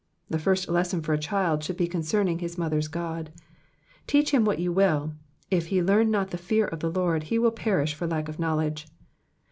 [0.31, 3.29] The first lesson for a child should be concerning his mother's God.
[4.07, 5.13] Teach him what you will,
[5.51, 8.39] if he learn not the fear of the Lord, he will perish for lack of
[8.39, 8.87] knowledge.